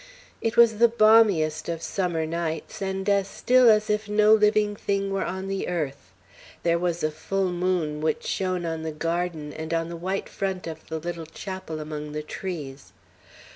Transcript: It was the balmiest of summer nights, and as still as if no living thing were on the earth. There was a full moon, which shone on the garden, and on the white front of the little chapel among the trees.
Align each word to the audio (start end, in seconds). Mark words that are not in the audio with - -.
It 0.41 0.57
was 0.57 0.79
the 0.79 0.87
balmiest 0.87 1.69
of 1.69 1.83
summer 1.83 2.25
nights, 2.25 2.81
and 2.81 3.07
as 3.07 3.27
still 3.27 3.69
as 3.69 3.87
if 3.87 4.09
no 4.09 4.33
living 4.33 4.75
thing 4.75 5.13
were 5.13 5.23
on 5.23 5.47
the 5.47 5.67
earth. 5.67 6.09
There 6.63 6.79
was 6.79 7.03
a 7.03 7.11
full 7.11 7.51
moon, 7.51 8.01
which 8.01 8.25
shone 8.25 8.65
on 8.65 8.81
the 8.81 8.91
garden, 8.91 9.53
and 9.53 9.75
on 9.75 9.89
the 9.89 9.95
white 9.95 10.27
front 10.27 10.65
of 10.65 10.89
the 10.89 10.97
little 10.97 11.27
chapel 11.27 11.79
among 11.79 12.13
the 12.13 12.23
trees. 12.23 12.93